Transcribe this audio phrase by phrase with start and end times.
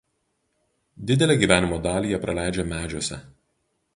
[1.11, 3.23] Didelę gyvenimo dalį jie praleidžia medžiuose.